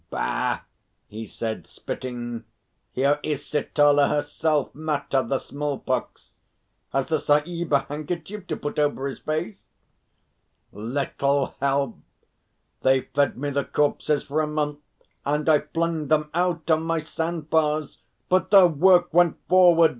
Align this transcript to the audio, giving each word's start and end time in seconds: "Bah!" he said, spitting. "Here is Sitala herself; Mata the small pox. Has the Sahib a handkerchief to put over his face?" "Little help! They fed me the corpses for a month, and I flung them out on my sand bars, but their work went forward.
"Bah!" 0.09 0.61
he 1.09 1.25
said, 1.27 1.67
spitting. 1.67 2.43
"Here 2.91 3.19
is 3.21 3.45
Sitala 3.45 4.07
herself; 4.09 4.73
Mata 4.73 5.21
the 5.23 5.37
small 5.37 5.77
pox. 5.77 6.31
Has 6.91 7.05
the 7.05 7.19
Sahib 7.19 7.71
a 7.71 7.79
handkerchief 7.81 8.47
to 8.47 8.57
put 8.57 8.79
over 8.79 9.05
his 9.05 9.19
face?" 9.19 9.65
"Little 10.71 11.53
help! 11.59 11.99
They 12.81 13.01
fed 13.13 13.37
me 13.37 13.51
the 13.51 13.63
corpses 13.63 14.23
for 14.23 14.41
a 14.41 14.47
month, 14.47 14.79
and 15.23 15.47
I 15.47 15.59
flung 15.59 16.07
them 16.07 16.31
out 16.33 16.71
on 16.71 16.81
my 16.81 16.97
sand 16.97 17.51
bars, 17.51 17.99
but 18.27 18.49
their 18.49 18.65
work 18.65 19.13
went 19.13 19.37
forward. 19.47 19.89